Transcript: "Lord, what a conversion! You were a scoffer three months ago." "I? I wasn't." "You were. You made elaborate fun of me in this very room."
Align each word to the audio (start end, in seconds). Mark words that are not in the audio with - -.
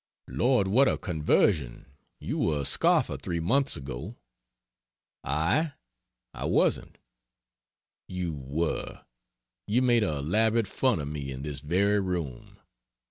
"Lord, 0.31 0.67
what 0.67 0.87
a 0.87 0.97
conversion! 0.97 1.85
You 2.19 2.39
were 2.39 2.61
a 2.61 2.65
scoffer 2.65 3.17
three 3.17 3.39
months 3.39 3.77
ago." 3.77 4.17
"I? 5.23 5.73
I 6.33 6.45
wasn't." 6.45 6.97
"You 8.07 8.33
were. 8.33 9.05
You 9.67 9.83
made 9.83 10.01
elaborate 10.01 10.65
fun 10.67 10.99
of 10.99 11.07
me 11.07 11.29
in 11.31 11.43
this 11.43 11.59
very 11.59 11.99
room." 11.99 12.57